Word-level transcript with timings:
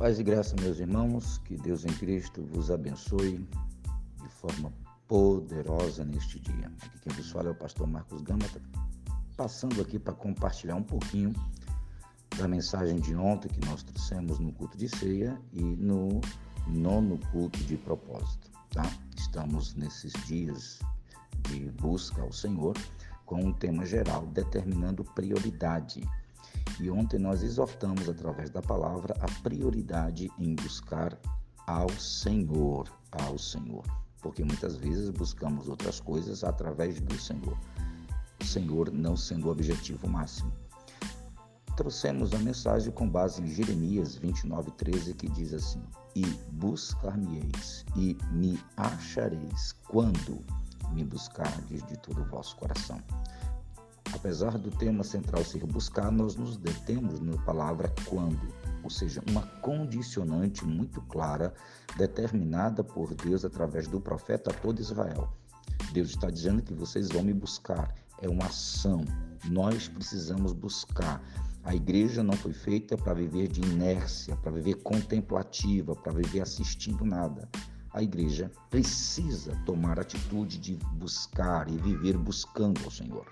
Paz 0.00 0.18
e 0.18 0.22
graça, 0.22 0.56
meus 0.62 0.78
irmãos, 0.78 1.36
que 1.44 1.58
Deus 1.58 1.84
em 1.84 1.92
Cristo 1.92 2.42
vos 2.54 2.70
abençoe 2.70 3.46
de 4.16 4.28
forma 4.30 4.72
poderosa 5.06 6.06
neste 6.06 6.40
dia. 6.40 6.72
Aqui 6.82 7.00
quem 7.00 7.12
vos 7.12 7.30
fala 7.30 7.48
é 7.48 7.50
o 7.50 7.54
pastor 7.54 7.86
Marcos 7.86 8.22
Gama, 8.22 8.46
tá 8.48 8.60
passando 9.36 9.78
aqui 9.78 9.98
para 9.98 10.14
compartilhar 10.14 10.76
um 10.76 10.82
pouquinho 10.82 11.34
da 12.38 12.48
mensagem 12.48 12.98
de 12.98 13.14
ontem 13.14 13.50
que 13.50 13.60
nós 13.66 13.82
trouxemos 13.82 14.38
no 14.38 14.50
culto 14.54 14.78
de 14.78 14.88
ceia 14.88 15.38
e 15.52 15.62
no 15.62 16.22
nono 16.66 17.18
culto 17.30 17.58
de 17.64 17.76
propósito, 17.76 18.50
tá? 18.70 18.90
Estamos 19.18 19.74
nesses 19.74 20.14
dias 20.26 20.78
de 21.42 21.70
busca 21.72 22.22
ao 22.22 22.32
Senhor 22.32 22.74
com 23.26 23.44
um 23.44 23.52
tema 23.52 23.84
geral 23.84 24.26
determinando 24.28 25.04
prioridade 25.04 26.00
e 26.78 26.90
ontem 26.90 27.18
nós 27.18 27.42
exortamos 27.42 28.08
através 28.08 28.50
da 28.50 28.62
palavra 28.62 29.14
a 29.20 29.42
prioridade 29.42 30.30
em 30.38 30.54
buscar 30.54 31.18
ao 31.66 31.88
Senhor, 31.90 32.88
ao 33.12 33.38
Senhor, 33.38 33.84
porque 34.20 34.42
muitas 34.42 34.76
vezes 34.76 35.10
buscamos 35.10 35.68
outras 35.68 36.00
coisas 36.00 36.42
através 36.42 37.00
do 37.00 37.18
Senhor. 37.20 37.56
O 38.40 38.44
Senhor 38.44 38.90
não 38.90 39.16
sendo 39.16 39.48
o 39.48 39.50
objetivo 39.50 40.08
máximo. 40.08 40.52
Trouxemos 41.76 42.34
a 42.34 42.38
mensagem 42.38 42.92
com 42.92 43.08
base 43.08 43.42
em 43.42 43.46
Jeremias 43.46 44.16
29:13 44.16 45.14
que 45.14 45.28
diz 45.28 45.54
assim: 45.54 45.82
"E 46.14 46.24
buscar-me-eis 46.52 47.84
e 47.96 48.18
me 48.32 48.58
achareis 48.76 49.72
quando 49.88 50.44
me 50.92 51.04
buscardes 51.04 51.82
de 51.86 51.96
todo 51.98 52.20
o 52.20 52.24
vosso 52.26 52.56
coração." 52.56 53.00
Apesar 54.20 54.58
do 54.58 54.70
tema 54.70 55.02
central 55.02 55.42
ser 55.42 55.64
buscar, 55.64 56.12
nós 56.12 56.36
nos 56.36 56.58
detemos 56.58 57.20
na 57.20 57.38
palavra 57.38 57.90
quando, 58.04 58.38
ou 58.82 58.90
seja, 58.90 59.22
uma 59.26 59.40
condicionante 59.62 60.62
muito 60.62 61.00
clara, 61.00 61.54
determinada 61.96 62.84
por 62.84 63.14
Deus 63.14 63.46
através 63.46 63.88
do 63.88 63.98
profeta 63.98 64.50
a 64.50 64.52
todo 64.52 64.78
Israel. 64.78 65.32
Deus 65.94 66.10
está 66.10 66.28
dizendo 66.28 66.60
que 66.60 66.74
vocês 66.74 67.08
vão 67.08 67.22
me 67.22 67.32
buscar. 67.32 67.94
É 68.20 68.28
uma 68.28 68.44
ação. 68.44 69.02
Nós 69.48 69.88
precisamos 69.88 70.52
buscar. 70.52 71.22
A 71.64 71.74
igreja 71.74 72.22
não 72.22 72.34
foi 72.34 72.52
feita 72.52 72.98
para 72.98 73.14
viver 73.14 73.48
de 73.48 73.62
inércia, 73.62 74.36
para 74.36 74.52
viver 74.52 74.74
contemplativa, 74.82 75.96
para 75.96 76.12
viver 76.12 76.42
assistindo 76.42 77.06
nada. 77.06 77.48
A 77.90 78.02
igreja 78.02 78.52
precisa 78.68 79.56
tomar 79.64 79.98
atitude 79.98 80.58
de 80.58 80.76
buscar 80.92 81.70
e 81.70 81.78
viver 81.78 82.18
buscando 82.18 82.84
ao 82.84 82.90
Senhor. 82.90 83.26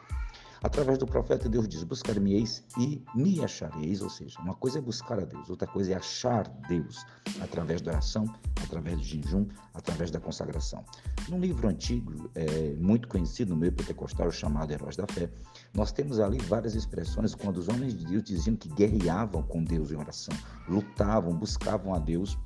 Através 0.63 0.99
do 0.99 1.07
profeta, 1.07 1.49
Deus 1.49 1.69
diz: 1.69 1.83
Buscar-me-eis 1.85 2.65
e 2.79 3.03
me 3.15 3.43
achareis. 3.45 4.03
Ou 4.03 4.11
seja, 4.11 4.41
uma 4.41 4.55
coisa 4.55 4.79
é 4.79 4.83
buscar 4.83 5.19
a 5.19 5.25
Deus, 5.25 5.49
outra 5.49 5.69
coisa 5.69 5.93
é 5.93 5.95
achar 5.95 6.49
Deus 6.69 7.05
através 7.41 7.81
da 7.81 7.93
oração, 7.93 8.25
através 8.63 8.97
do 8.97 9.05
jejum, 9.05 9.47
através 9.75 10.11
da 10.11 10.19
consagração. 10.19 10.85
Num 11.29 11.41
livro 11.41 11.69
antigo, 11.69 12.31
é, 12.35 12.75
muito 12.79 13.07
conhecido 13.09 13.55
no 13.55 13.57
meio 13.57 13.73
pentecostal, 13.73 14.31
chamado 14.31 14.73
Heróis 14.73 14.97
da 14.97 15.07
Fé, 15.07 15.31
nós 15.75 15.93
temos 15.93 16.19
ali 16.19 16.39
várias 16.39 16.75
expressões 16.75 17.35
quando 17.35 17.59
os 17.59 17.69
homens 17.69 17.97
de 17.97 18.05
Deus 18.07 18.23
diziam 18.23 18.57
que 18.57 18.69
guerreavam 18.69 19.43
com 19.43 19.63
Deus 19.63 19.91
em 19.91 19.97
oração, 19.97 20.35
lutavam, 20.69 21.35
buscavam 21.35 21.95
a 21.95 21.99
Deus 21.99 22.37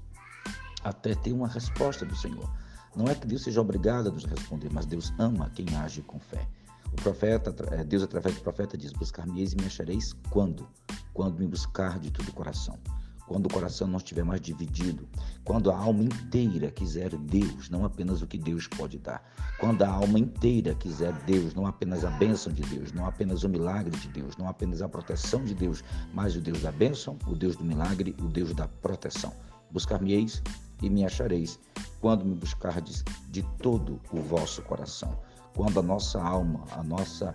até 0.85 1.15
ter 1.15 1.33
uma 1.33 1.49
resposta 1.49 2.05
do 2.05 2.15
Senhor. 2.17 2.51
Não 2.95 3.07
é 3.07 3.15
que 3.15 3.27
Deus 3.27 3.43
seja 3.43 3.61
obrigado 3.61 4.09
a 4.09 4.13
nos 4.13 4.25
responder, 4.25 4.69
mas 4.71 4.85
Deus 4.85 5.13
ama 5.19 5.51
quem 5.55 5.75
age 5.77 6.03
com 6.03 6.19
fé. 6.19 6.47
O 6.93 6.97
profeta, 6.97 7.55
é, 7.71 7.83
Deus 7.83 8.03
através 8.03 8.35
do 8.37 8.43
profeta 8.43 8.77
diz: 8.77 8.93
Buscar-me-eis 8.93 9.53
e 9.53 9.57
me 9.57 9.67
achareis 9.67 10.13
quando? 10.31 10.69
Quando 11.15 11.39
me 11.39 11.47
buscar 11.47 11.99
de 11.99 12.11
todo 12.11 12.29
o 12.29 12.33
coração. 12.33 12.79
Quando 13.27 13.47
o 13.47 13.49
coração 13.51 13.87
não 13.87 13.97
estiver 13.97 14.25
mais 14.25 14.43
dividido, 14.43 15.09
quando 15.43 15.71
a 15.71 15.79
alma 15.79 16.03
inteira 16.03 16.71
quiser 16.71 17.17
Deus, 17.17 17.71
não 17.71 17.85
apenas 17.85 18.21
o 18.21 18.27
que 18.27 18.37
Deus 18.37 18.67
pode 18.67 18.99
dar. 18.99 19.25
Quando 19.59 19.83
a 19.83 19.89
alma 19.89 20.19
inteira 20.19 20.75
quiser 20.75 21.15
Deus, 21.25 21.55
não 21.55 21.67
apenas 21.67 22.05
a 22.05 22.11
bênção 22.11 22.53
de 22.53 22.63
Deus, 22.63 22.93
não 22.93 23.07
apenas 23.07 23.43
o 23.43 23.49
milagre 23.49 23.97
de 23.97 24.09
Deus, 24.09 24.37
não 24.37 24.49
apenas 24.49 24.83
a 24.83 24.89
proteção 24.89 25.43
de 25.45 25.55
Deus, 25.55 25.83
mas 26.13 26.37
o 26.37 26.41
Deus 26.41 26.61
da 26.61 26.73
bênção, 26.73 27.17
o 27.27 27.35
Deus 27.35 27.57
do 27.57 27.65
milagre, 27.65 28.15
o 28.21 28.29
Deus 28.29 28.53
da 28.53 28.69
proteção. 28.69 29.33
Buscar-me-eis 29.71 30.43
e 30.83 30.91
me 30.91 31.07
achareis, 31.07 31.59
quando 32.01 32.27
me 32.27 32.35
buscardes 32.35 33.03
de 33.31 33.43
todo 33.63 33.99
o 34.13 34.21
vosso 34.21 34.61
coração 34.63 35.17
quando 35.55 35.81
a 35.81 35.83
nossa 35.83 36.23
alma, 36.23 36.65
a 36.73 36.83
nossa 36.83 37.35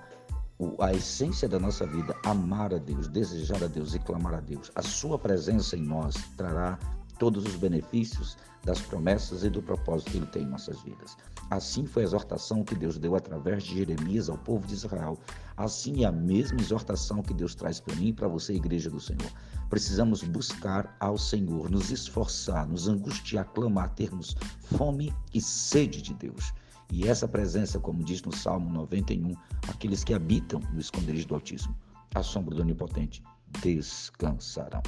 a 0.79 0.91
essência 0.91 1.47
da 1.47 1.59
nossa 1.59 1.85
vida, 1.85 2.16
amar 2.25 2.73
a 2.73 2.79
Deus, 2.79 3.07
desejar 3.07 3.63
a 3.63 3.67
Deus 3.67 3.94
e 3.94 4.00
clamar 4.00 4.33
a 4.33 4.39
Deus, 4.39 4.72
a 4.73 4.81
sua 4.81 5.19
presença 5.19 5.78
em 5.78 5.83
nós 5.83 6.16
trará 6.35 6.79
todos 7.19 7.45
os 7.45 7.55
benefícios 7.55 8.38
das 8.63 8.81
promessas 8.81 9.44
e 9.44 9.50
do 9.50 9.61
propósito 9.61 10.11
que 10.11 10.17
ele 10.17 10.25
tem 10.28 10.44
em 10.44 10.50
nossas 10.50 10.81
vidas. 10.81 11.16
Assim 11.50 11.85
foi 11.85 12.03
a 12.03 12.05
exortação 12.05 12.63
que 12.63 12.75
Deus 12.75 12.97
deu 12.97 13.16
através 13.16 13.63
de 13.63 13.75
Jeremias 13.75 14.29
ao 14.29 14.38
povo 14.38 14.67
de 14.67 14.73
Israel. 14.73 15.17
Assim 15.55 16.03
é 16.03 16.07
a 16.07 16.11
mesma 16.11 16.59
exortação 16.59 17.22
que 17.22 17.34
Deus 17.34 17.55
traz 17.55 17.79
para 17.79 17.95
mim 17.95 18.07
e 18.07 18.13
para 18.13 18.28
você, 18.28 18.53
igreja 18.53 18.89
do 18.89 18.99
Senhor. 18.99 19.31
Precisamos 19.69 20.23
buscar 20.23 20.95
ao 20.99 21.17
Senhor, 21.17 21.69
nos 21.69 21.91
esforçar, 21.91 22.67
nos 22.67 22.88
angustiar, 22.88 23.45
clamar, 23.53 23.89
termos 23.95 24.35
fome 24.75 25.13
e 25.34 25.39
sede 25.39 26.01
de 26.01 26.13
Deus. 26.13 26.53
E 26.92 27.08
essa 27.08 27.28
presença, 27.28 27.80
como 27.80 28.03
diz 28.03 28.22
no 28.24 28.34
Salmo 28.34 28.70
91, 28.72 29.34
aqueles 29.68 30.03
que 30.03 30.14
habitam 30.14 30.59
no 30.72 30.80
esconderijo 30.80 31.28
do 31.28 31.36
Altíssimo, 31.36 31.75
a 32.16 32.24
sombra 32.24 32.56
do 32.56 32.62
Onipotente, 32.62 33.22
descansarão. 33.62 34.81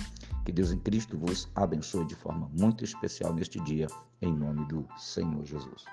Que 0.46 0.52
Deus 0.52 0.72
em 0.72 0.80
Cristo 0.80 1.18
vos 1.18 1.50
abençoe 1.56 2.06
de 2.06 2.16
forma 2.16 2.50
muito 2.58 2.84
especial 2.84 3.34
neste 3.34 3.60
dia, 3.62 3.88
em 4.22 4.34
nome 4.34 4.66
do 4.68 4.88
Senhor 4.98 5.46
Jesus. 5.46 5.86